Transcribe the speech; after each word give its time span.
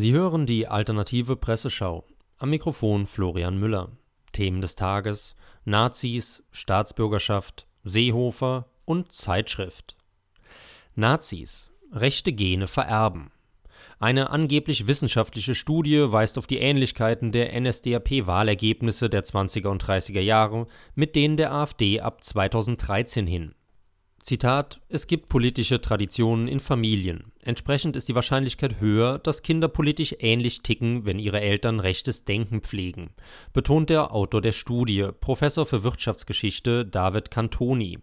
Sie 0.00 0.12
hören 0.12 0.46
die 0.46 0.66
alternative 0.66 1.36
Presseschau. 1.36 2.06
Am 2.38 2.48
Mikrofon 2.48 3.04
Florian 3.04 3.58
Müller. 3.58 3.90
Themen 4.32 4.62
des 4.62 4.74
Tages: 4.74 5.34
Nazis, 5.66 6.42
Staatsbürgerschaft, 6.52 7.66
Seehofer 7.84 8.70
und 8.86 9.12
Zeitschrift. 9.12 9.98
Nazis. 10.94 11.70
Rechte 11.92 12.32
Gene 12.32 12.66
vererben. 12.66 13.30
Eine 13.98 14.30
angeblich 14.30 14.86
wissenschaftliche 14.86 15.54
Studie 15.54 16.10
weist 16.10 16.38
auf 16.38 16.46
die 16.46 16.60
Ähnlichkeiten 16.60 17.30
der 17.30 17.52
NSDAP-Wahlergebnisse 17.60 19.10
der 19.10 19.24
20er 19.24 19.68
und 19.68 19.84
30er 19.84 20.22
Jahre 20.22 20.66
mit 20.94 21.14
denen 21.14 21.36
der 21.36 21.52
AfD 21.52 22.00
ab 22.00 22.24
2013 22.24 23.26
hin. 23.26 23.54
Zitat: 24.22 24.80
Es 24.90 25.06
gibt 25.06 25.30
politische 25.30 25.80
Traditionen 25.80 26.46
in 26.46 26.60
Familien. 26.60 27.32
Entsprechend 27.42 27.96
ist 27.96 28.08
die 28.08 28.14
Wahrscheinlichkeit 28.14 28.78
höher, 28.78 29.18
dass 29.18 29.42
Kinder 29.42 29.66
politisch 29.66 30.14
ähnlich 30.18 30.62
ticken, 30.62 31.06
wenn 31.06 31.18
ihre 31.18 31.40
Eltern 31.40 31.80
rechtes 31.80 32.24
Denken 32.26 32.60
pflegen, 32.60 33.10
betont 33.54 33.88
der 33.88 34.12
Autor 34.12 34.42
der 34.42 34.52
Studie, 34.52 35.08
Professor 35.20 35.64
für 35.64 35.82
Wirtschaftsgeschichte 35.84 36.84
David 36.84 37.30
Cantoni. 37.30 37.98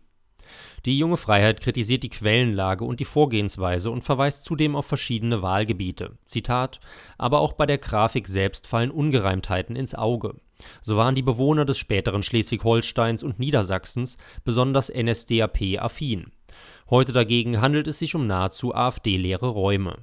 Die 0.85 0.97
Junge 0.97 1.17
Freiheit 1.17 1.61
kritisiert 1.61 2.01
die 2.01 2.09
Quellenlage 2.09 2.83
und 2.83 2.99
die 2.99 3.05
Vorgehensweise 3.05 3.91
und 3.91 4.03
verweist 4.03 4.43
zudem 4.43 4.75
auf 4.75 4.87
verschiedene 4.87 5.43
Wahlgebiete. 5.43 6.17
Zitat: 6.25 6.79
Aber 7.19 7.41
auch 7.41 7.53
bei 7.53 7.67
der 7.67 7.77
Grafik 7.77 8.27
selbst 8.27 8.65
fallen 8.65 8.89
Ungereimtheiten 8.89 9.75
ins 9.75 9.93
Auge. 9.93 10.35
So 10.81 10.97
waren 10.97 11.15
die 11.15 11.21
Bewohner 11.21 11.65
des 11.65 11.77
späteren 11.77 12.23
Schleswig-Holsteins 12.23 13.23
und 13.23 13.39
Niedersachsens 13.39 14.17
besonders 14.43 14.91
NSDAP-affin. 14.93 16.31
Heute 16.89 17.11
dagegen 17.11 17.61
handelt 17.61 17.87
es 17.87 17.99
sich 17.99 18.15
um 18.15 18.27
nahezu 18.27 18.73
AfD-leere 18.73 19.47
Räume. 19.47 19.95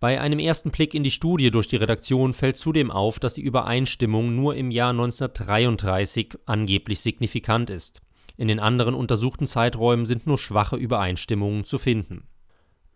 Bei 0.00 0.20
einem 0.20 0.38
ersten 0.38 0.70
Blick 0.70 0.92
in 0.92 1.02
die 1.02 1.10
Studie 1.10 1.50
durch 1.50 1.68
die 1.68 1.76
Redaktion 1.76 2.32
fällt 2.34 2.58
zudem 2.58 2.90
auf, 2.90 3.18
dass 3.18 3.34
die 3.34 3.42
Übereinstimmung 3.42 4.34
nur 4.34 4.54
im 4.54 4.70
Jahr 4.70 4.90
1933 4.90 6.34
angeblich 6.44 7.00
signifikant 7.00 7.70
ist. 7.70 8.02
In 8.36 8.48
den 8.48 8.60
anderen 8.60 8.94
untersuchten 8.94 9.46
Zeiträumen 9.46 10.04
sind 10.04 10.26
nur 10.26 10.36
schwache 10.36 10.76
Übereinstimmungen 10.76 11.64
zu 11.64 11.78
finden 11.78 12.26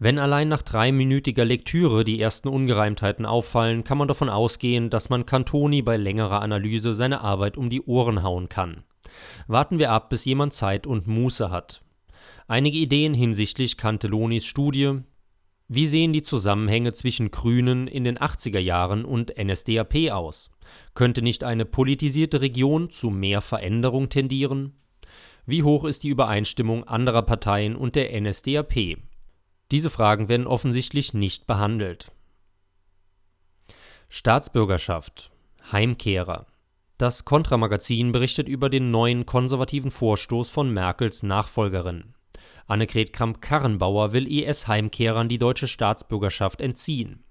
wenn 0.00 0.18
allein 0.18 0.48
nach 0.48 0.62
dreiminütiger 0.62 1.44
Lektüre 1.44 2.04
die 2.04 2.20
ersten 2.20 2.48
Ungereimtheiten 2.48 3.27
auffallen, 3.27 3.82
kann 3.82 3.98
man 3.98 4.06
davon 4.06 4.28
ausgehen, 4.28 4.90
dass 4.90 5.10
man 5.10 5.27
Cantoni 5.27 5.82
bei 5.82 5.96
längerer 5.96 6.40
Analyse 6.40 6.94
seine 6.94 7.20
Arbeit 7.20 7.56
um 7.56 7.68
die 7.68 7.82
Ohren 7.82 8.22
hauen 8.22 8.48
kann. 8.48 8.84
Warten 9.48 9.80
wir 9.80 9.90
ab, 9.90 10.08
bis 10.10 10.24
jemand 10.24 10.52
Zeit 10.52 10.86
und 10.86 11.08
Muße 11.08 11.50
hat. 11.50 11.82
Einige 12.46 12.78
Ideen 12.78 13.12
hinsichtlich 13.12 13.77
Cantellonis 13.77 14.46
Studie. 14.46 15.00
Wie 15.66 15.86
sehen 15.86 16.12
die 16.12 16.22
Zusammenhänge 16.22 16.92
zwischen 16.92 17.30
Grünen 17.30 17.88
in 17.88 18.05
den 18.05 18.18
80er 18.18 18.60
Jahren 18.60 19.05
und 19.05 19.34
NSDAP 19.36 20.10
aus? 20.12 20.50
Könnte 20.94 21.22
nicht 21.22 21.42
eine 21.42 21.64
politisierte 21.64 22.40
Region 22.40 22.90
zu 22.90 23.11
mehr 23.11 23.40
Veränderung 23.40 24.08
tendieren? 24.08 24.74
Wie 25.44 25.64
hoch 25.64 25.84
ist 25.84 26.05
die 26.05 26.08
Übereinstimmung 26.08 26.84
anderer 26.84 27.23
Parteien 27.23 27.74
und 27.74 27.96
der 27.96 28.18
NSDAP? 28.18 28.98
Diese 29.70 29.90
Fragen 29.90 30.29
werden 30.29 30.46
offensichtlich 30.46 31.12
nicht 31.12 31.46
behandelt. 31.46 32.11
Staatsbürgerschaft 34.08 35.30
Heimkehrer 35.70 36.46
Das 36.96 37.27
Kontramagazin 37.27 38.11
berichtet 38.11 38.48
über 38.48 38.70
den 38.70 38.90
neuen 38.90 39.27
konservativen 39.27 39.90
Vorstoß 39.90 40.48
von 40.48 40.73
Merkels 40.73 41.23
Nachfolgerin. 41.23 42.14
Annegret 42.67 43.12
Kramp-Karrenbauer 43.12 44.12
will 44.14 44.27
IS-Heimkehrern 44.27 45.29
die 45.29 45.39
deutsche 45.39 45.68
Staatsbürgerschaft 45.68 46.61
entziehen. 46.61 47.24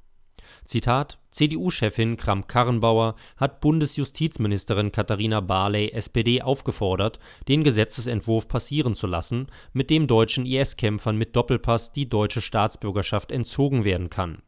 Zitat: 0.68 1.18
CDU-Chefin 1.32 2.18
Kramp-Karrenbauer 2.18 3.16
hat 3.38 3.62
Bundesjustizministerin 3.62 4.92
Katharina 4.92 5.40
Barley 5.40 5.92
(SPD) 5.94 6.42
aufgefordert, 6.42 7.20
den 7.48 7.64
Gesetzesentwurf 7.64 8.50
passieren 8.50 8.94
zu 8.94 9.08
lassen, 9.08 9.48
mit 9.72 9.90
dem 9.90 10.08
deutschen 10.08 10.46
IS-Kämpfern 10.46 11.16
mit 11.16 11.38
Doppelpass 11.38 11.94
die 11.94 12.10
deutsche 12.10 12.42
Staatsbürgerschaft 12.42 13.32
entzogen 13.32 13.86
werden 13.86 14.10
kann, 14.10 14.42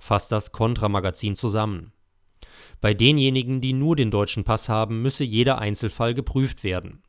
fasst 0.00 0.32
das 0.32 0.50
Kontra-Magazin 0.50 1.36
zusammen. 1.36 1.92
Bei 2.80 2.92
denjenigen, 2.92 3.60
die 3.60 3.72
nur 3.72 3.94
den 3.94 4.10
deutschen 4.10 4.42
Pass 4.42 4.68
haben, 4.68 5.02
müsse 5.02 5.22
jeder 5.22 5.58
Einzelfall 5.60 6.14
geprüft 6.14 6.64
werden. 6.64 7.04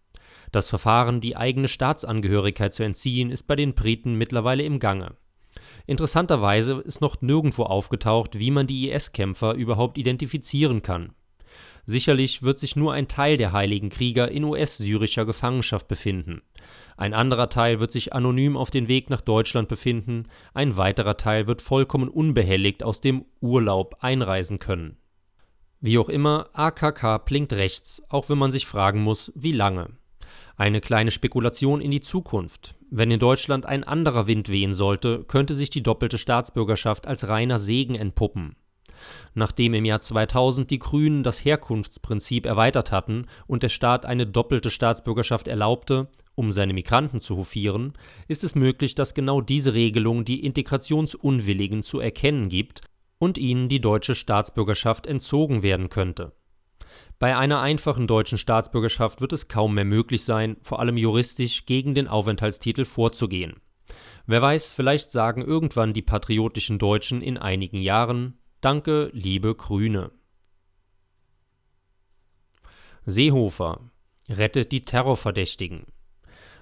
Das 0.51 0.69
Verfahren, 0.69 1.19
die 1.19 1.35
eigene 1.35 1.67
Staatsangehörigkeit 1.67 2.75
zu 2.75 2.83
entziehen, 2.83 3.31
ist 3.31 3.47
bei 3.47 3.55
den 3.55 3.73
Briten 3.73 4.19
mittlerweile 4.19 4.61
im 4.61 4.77
Gange 4.77 5.15
Interessanterweise 5.85 6.81
ist 6.85 7.01
noch 7.01 7.21
nirgendwo 7.21 7.63
aufgetaucht, 7.63 8.37
wie 8.37 8.51
man 8.51 8.67
die 8.67 8.89
IS-Kämpfer 8.89 9.53
überhaupt 9.53 9.97
identifizieren 9.97 10.81
kann. 10.81 11.13
Sicherlich 11.85 12.43
wird 12.43 12.59
sich 12.59 12.75
nur 12.75 12.93
ein 12.93 13.07
Teil 13.07 13.37
der 13.37 13.51
heiligen 13.51 13.89
Krieger 13.89 14.29
in 14.29 14.43
US-syrischer 14.43 15.25
Gefangenschaft 15.25 15.87
befinden. 15.87 16.41
Ein 16.95 17.13
anderer 17.13 17.49
Teil 17.49 17.79
wird 17.79 17.91
sich 17.91 18.13
anonym 18.13 18.55
auf 18.55 18.69
den 18.69 18.87
Weg 18.87 19.09
nach 19.09 19.21
Deutschland 19.21 19.67
befinden, 19.67 20.27
ein 20.53 20.77
weiterer 20.77 21.17
Teil 21.17 21.47
wird 21.47 21.61
vollkommen 21.61 22.09
unbehelligt 22.09 22.83
aus 22.83 23.01
dem 23.01 23.25
Urlaub 23.39 23.97
einreisen 24.01 24.59
können. 24.59 24.97
Wie 25.79 25.97
auch 25.97 26.09
immer, 26.09 26.49
AKK 26.53 27.17
blinkt 27.25 27.53
rechts, 27.53 28.03
auch 28.09 28.29
wenn 28.29 28.37
man 28.37 28.51
sich 28.51 28.67
fragen 28.67 29.01
muss, 29.01 29.31
wie 29.35 29.51
lange. 29.51 29.89
Eine 30.57 30.81
kleine 30.81 31.11
Spekulation 31.11 31.81
in 31.81 31.91
die 31.91 32.01
Zukunft. 32.01 32.75
Wenn 32.89 33.11
in 33.11 33.19
Deutschland 33.19 33.65
ein 33.65 33.83
anderer 33.83 34.27
Wind 34.27 34.49
wehen 34.49 34.73
sollte, 34.73 35.23
könnte 35.23 35.53
sich 35.53 35.69
die 35.69 35.83
doppelte 35.83 36.17
Staatsbürgerschaft 36.17 37.07
als 37.07 37.27
reiner 37.27 37.57
Segen 37.57 37.95
entpuppen. 37.95 38.55
Nachdem 39.33 39.73
im 39.73 39.85
Jahr 39.85 40.01
2000 40.01 40.69
die 40.69 40.79
Grünen 40.79 41.23
das 41.23 41.43
Herkunftsprinzip 41.43 42.45
erweitert 42.45 42.91
hatten 42.91 43.25
und 43.47 43.63
der 43.63 43.69
Staat 43.69 44.05
eine 44.05 44.27
doppelte 44.27 44.69
Staatsbürgerschaft 44.69 45.47
erlaubte, 45.47 46.09
um 46.35 46.51
seine 46.51 46.73
Migranten 46.73 47.19
zu 47.19 47.37
hofieren, 47.37 47.93
ist 48.27 48.43
es 48.43 48.55
möglich, 48.55 48.93
dass 48.93 49.13
genau 49.13 49.41
diese 49.41 49.73
Regelung 49.73 50.25
die 50.25 50.45
Integrationsunwilligen 50.45 51.81
zu 51.81 51.99
erkennen 51.99 52.49
gibt 52.49 52.81
und 53.17 53.37
ihnen 53.37 53.69
die 53.69 53.81
deutsche 53.81 54.15
Staatsbürgerschaft 54.15 55.07
entzogen 55.07 55.63
werden 55.63 55.89
könnte 55.89 56.33
bei 57.19 57.37
einer 57.37 57.61
einfachen 57.61 58.07
deutschen 58.07 58.37
Staatsbürgerschaft 58.37 59.21
wird 59.21 59.33
es 59.33 59.47
kaum 59.47 59.75
mehr 59.75 59.85
möglich 59.85 60.23
sein, 60.23 60.57
vor 60.61 60.79
allem 60.79 60.97
juristisch 60.97 61.65
gegen 61.65 61.93
den 61.93 62.07
Aufenthaltstitel 62.07 62.85
vorzugehen. 62.85 63.55
Wer 64.25 64.41
weiß, 64.41 64.71
vielleicht 64.71 65.11
sagen 65.11 65.41
irgendwann 65.41 65.93
die 65.93 66.01
patriotischen 66.01 66.79
Deutschen 66.79 67.21
in 67.21 67.37
einigen 67.37 67.81
Jahren 67.81 68.37
Danke, 68.61 69.09
liebe 69.13 69.55
Grüne. 69.55 70.11
Seehofer 73.05 73.89
rettet 74.29 74.71
die 74.71 74.85
Terrorverdächtigen. 74.85 75.87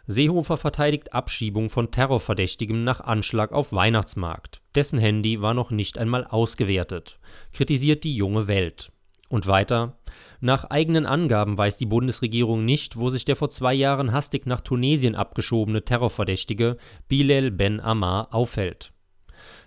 Seehofer 0.08 0.58
verteidigt 0.58 1.14
Abschiebung 1.14 1.70
von 1.70 1.92
Terrorverdächtigem 1.92 2.84
nach 2.86 3.02
Anschlag 3.02 3.52
auf 3.52 3.74
Weihnachtsmarkt. 3.74 4.62
Dessen 4.74 4.98
Handy 4.98 5.42
war 5.42 5.54
noch 5.54 5.72
nicht 5.72 5.98
einmal 5.98 6.26
ausgewertet, 6.26 7.20
kritisiert 7.52 8.06
die 8.06 8.16
junge 8.16 8.48
Welt. 8.48 8.92
Und 9.30 9.46
weiter, 9.46 10.00
nach 10.42 10.66
eigenen 10.66 11.06
Angaben 11.06 11.58
weiß 11.58 11.78
die 11.78 11.86
Bundesregierung 11.86 12.66
nicht, 12.66 12.98
wo 12.98 13.12
sich 13.12 13.26
der 13.26 13.36
vor 13.36 13.50
zwei 13.50 13.76
Jahren 13.76 14.12
hastig 14.12 14.48
nach 14.48 14.60
Tunesien 14.60 15.16
abgeschobene 15.16 15.86
Terrorverdächtige 15.86 16.78
Bilal 17.08 17.52
Ben 17.52 17.80
Ammar 17.80 18.34
aufhält. 18.34 18.92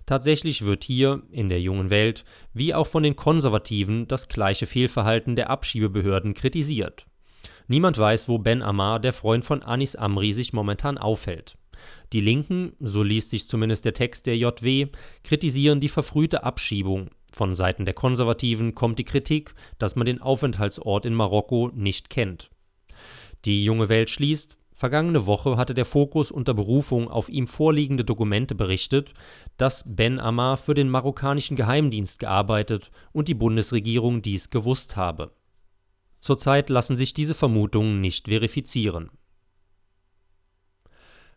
Tatsächlich 0.04 0.64
wird 0.64 0.82
hier, 0.82 1.22
in 1.30 1.48
der 1.48 1.60
jungen 1.60 1.90
Welt, 1.90 2.24
wie 2.52 2.74
auch 2.74 2.88
von 2.88 3.04
den 3.04 3.14
Konservativen, 3.14 4.08
das 4.08 4.26
gleiche 4.26 4.66
Fehlverhalten 4.66 5.36
der 5.36 5.48
Abschiebebehörden 5.48 6.34
kritisiert. 6.34 7.06
Niemand 7.68 7.96
weiß, 7.96 8.28
wo 8.28 8.38
Ben 8.38 8.62
Ammar, 8.62 8.98
der 8.98 9.12
Freund 9.12 9.44
von 9.44 9.62
Anis 9.62 9.94
Amri, 9.94 10.32
sich 10.32 10.52
momentan 10.52 10.98
aufhält. 10.98 11.56
Die 12.12 12.20
Linken, 12.20 12.72
so 12.80 13.02
liest 13.04 13.30
sich 13.30 13.48
zumindest 13.48 13.84
der 13.84 13.94
Text 13.94 14.26
der 14.26 14.36
JW, 14.36 14.88
kritisieren 15.22 15.80
die 15.80 15.88
verfrühte 15.88 16.42
Abschiebung, 16.42 17.10
von 17.34 17.54
Seiten 17.54 17.84
der 17.84 17.94
Konservativen 17.94 18.74
kommt 18.74 18.98
die 18.98 19.04
Kritik, 19.04 19.54
dass 19.78 19.96
man 19.96 20.06
den 20.06 20.20
Aufenthaltsort 20.20 21.06
in 21.06 21.14
Marokko 21.14 21.70
nicht 21.74 22.10
kennt. 22.10 22.50
Die 23.44 23.64
junge 23.64 23.88
Welt 23.88 24.10
schließt, 24.10 24.56
Vergangene 24.82 25.26
Woche 25.26 25.56
hatte 25.56 25.74
der 25.74 25.84
Fokus 25.84 26.32
unter 26.32 26.54
Berufung 26.54 27.08
auf 27.08 27.28
ihm 27.28 27.46
vorliegende 27.46 28.04
Dokumente 28.04 28.56
berichtet, 28.56 29.14
dass 29.56 29.84
Ben 29.86 30.18
Ammar 30.18 30.56
für 30.56 30.74
den 30.74 30.90
marokkanischen 30.90 31.56
Geheimdienst 31.56 32.18
gearbeitet 32.18 32.90
und 33.12 33.28
die 33.28 33.34
Bundesregierung 33.34 34.22
dies 34.22 34.50
gewusst 34.50 34.96
habe. 34.96 35.30
Zurzeit 36.18 36.68
lassen 36.68 36.96
sich 36.96 37.14
diese 37.14 37.34
Vermutungen 37.34 38.00
nicht 38.00 38.26
verifizieren. 38.26 39.10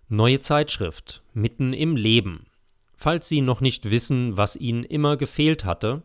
Neue 0.07 0.39
Zeitschrift 0.39 1.21
Mitten 1.33 1.73
im 1.73 1.95
Leben. 1.95 2.47
Falls 3.05 3.29
Sie 3.29 3.41
noch 3.41 3.61
nicht 3.61 3.91
wissen, 3.91 4.35
was 4.35 4.55
Ihnen 4.55 4.83
immer 4.83 5.15
gefehlt 5.15 5.63
hatte, 5.63 6.01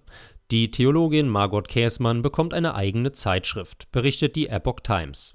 die 0.50 0.70
Theologin 0.70 1.31
Margot 1.31 1.67
Käßmann 1.67 2.20
bekommt 2.20 2.52
eine 2.52 2.75
eigene 2.75 3.12
Zeitschrift, 3.12 3.91
berichtet 3.91 4.37
die 4.37 4.49
Epoch 4.49 4.81
Times. 4.81 5.35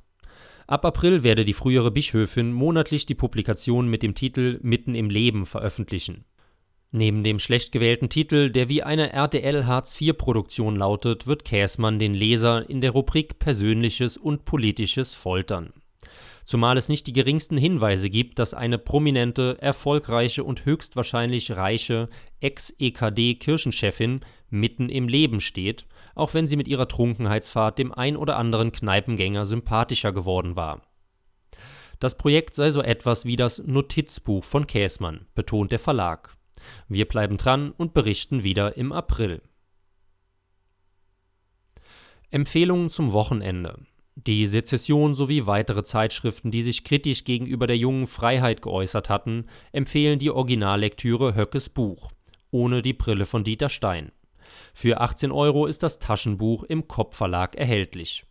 Ab 0.67 0.85
April 0.85 1.23
werde 1.23 1.43
die 1.43 1.53
frühere 1.53 1.89
Bischöfin 1.89 2.53
monatlich 2.53 3.07
die 3.07 3.15
Publikation 3.15 3.87
mit 3.87 4.03
dem 4.03 4.13
Titel 4.13 4.59
Mitten 4.61 4.93
im 4.93 5.09
Leben 5.09 5.47
veröffentlichen. 5.47 6.25
Neben 6.91 7.23
dem 7.23 7.39
schlecht 7.39 7.71
gewählten 7.71 8.09
Titel, 8.09 8.51
der 8.51 8.69
wie 8.69 8.83
eine 8.83 9.11
RTL 9.11 9.65
Hartz-IV-Produktion 9.65 10.75
lautet, 10.75 11.25
wird 11.25 11.45
Käßmann 11.45 11.97
den 11.97 12.13
Leser 12.13 12.69
in 12.69 12.79
der 12.79 12.91
Rubrik 12.91 13.39
Persönliches 13.39 14.17
und 14.17 14.45
Politisches 14.45 15.15
foltern. 15.15 15.73
Zumal 16.45 16.77
es 16.77 16.89
nicht 16.89 17.07
die 17.07 17.13
geringsten 17.13 17.57
Hinweise 17.57 18.09
gibt, 18.09 18.39
dass 18.39 18.53
eine 18.53 18.77
prominente, 18.77 19.57
erfolgreiche 19.59 20.43
und 20.43 20.65
höchstwahrscheinlich 20.65 21.51
reiche 21.51 22.07
Ex-EKD-Kirchenchefin 22.39 24.21
mitten 24.49 24.89
im 24.89 25.07
Leben 25.07 25.41
steht 25.41 25.85
auch 26.15 26.33
wenn 26.33 26.47
sie 26.47 26.55
mit 26.55 26.67
ihrer 26.67 26.87
Trunkenheitsfahrt 26.87 27.77
dem 27.77 27.91
ein 27.91 28.17
oder 28.17 28.37
anderen 28.37 28.71
Kneipengänger 28.71 29.45
sympathischer 29.45 30.13
geworden 30.13 30.55
war. 30.55 30.81
Das 31.99 32.17
Projekt 32.17 32.55
sei 32.55 32.71
so 32.71 32.81
etwas 32.81 33.25
wie 33.25 33.35
das 33.35 33.59
Notizbuch 33.59 34.43
von 34.43 34.65
Käßmann, 34.65 35.27
betont 35.35 35.71
der 35.71 35.79
Verlag. 35.79 36.35
Wir 36.87 37.07
bleiben 37.07 37.37
dran 37.37 37.71
und 37.71 37.93
berichten 37.93 38.43
wieder 38.43 38.75
im 38.75 38.91
April. 38.91 39.41
Empfehlungen 42.31 42.89
zum 42.89 43.11
Wochenende. 43.11 43.85
Die 44.15 44.47
Sezession 44.47 45.13
sowie 45.13 45.45
weitere 45.45 45.83
Zeitschriften, 45.83 46.49
die 46.49 46.61
sich 46.61 46.83
kritisch 46.83 47.23
gegenüber 47.25 47.67
der 47.67 47.77
jungen 47.77 48.07
Freiheit 48.07 48.61
geäußert 48.61 49.09
hatten, 49.09 49.45
empfehlen 49.71 50.19
die 50.19 50.31
Originallektüre 50.31 51.35
Höckes 51.35 51.69
Buch 51.69 52.11
ohne 52.55 52.81
die 52.81 52.93
Brille 52.93 53.25
von 53.25 53.43
Dieter 53.43 53.67
Stein. 53.67 54.13
Für 54.73 55.01
18 55.01 55.31
Euro 55.31 55.65
ist 55.65 55.83
das 55.83 55.99
Taschenbuch 55.99 56.63
im 56.63 56.87
Kopf-Verlag 56.87 57.55
erhältlich. 57.55 58.23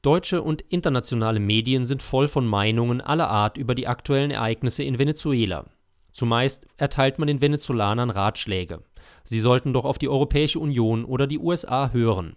Deutsche 0.00 0.40
und 0.40 0.62
internationale 0.62 1.38
Medien 1.38 1.84
sind 1.84 2.02
voll 2.02 2.26
von 2.26 2.46
Meinungen 2.46 3.02
aller 3.02 3.28
Art 3.28 3.58
über 3.58 3.74
die 3.74 3.86
aktuellen 3.86 4.30
Ereignisse 4.30 4.84
in 4.84 4.98
Venezuela. 4.98 5.66
Zumeist 6.12 6.66
erteilt 6.78 7.18
man 7.18 7.28
den 7.28 7.42
Venezolanern 7.42 8.08
Ratschläge. 8.08 8.82
Sie 9.24 9.40
sollten 9.40 9.74
doch 9.74 9.84
auf 9.84 9.98
die 9.98 10.08
Europäische 10.08 10.60
Union 10.60 11.04
oder 11.04 11.26
die 11.26 11.38
USA 11.38 11.90
hören. 11.92 12.36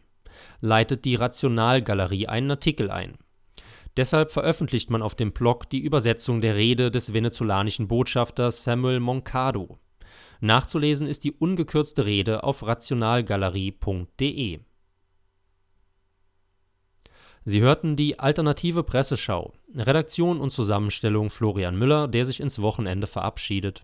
Leitet 0.62 1.06
die 1.06 1.16
Rationalgalerie 1.16 2.28
einen 2.28 2.52
Artikel 2.52 2.90
ein. 2.90 3.18
Deshalb 3.98 4.32
veröffentlicht 4.32 4.90
man 4.90 5.02
auf 5.02 5.16
dem 5.16 5.34
Blog 5.34 5.70
die 5.70 5.80
Übersetzung 5.80 6.40
der 6.40 6.56
Rede 6.56 6.92
des 6.92 7.14
venezolanischen 7.14 7.90
Botschafters 7.90 8.64
Samuel 8.64 9.02
Moncado. 9.02 9.80
Nachzulesen 10.40 11.08
ist 11.08 11.24
die 11.24 11.34
ungekürzte 11.34 12.06
Rede 12.06 12.44
auf 12.44 12.66
rationalgalerie.de. 12.66 14.60
Sie 17.44 17.62
hörten 17.62 17.96
die 17.96 18.20
alternative 18.20 18.84
Presseschau. 18.84 19.54
Redaktion 19.76 20.40
und 20.40 20.52
Zusammenstellung 20.52 21.30
Florian 21.30 21.76
Müller, 21.78 22.08
der 22.08 22.26
sich 22.26 22.40
ins 22.40 22.62
Wochenende 22.62 23.08
verabschiedet. 23.08 23.84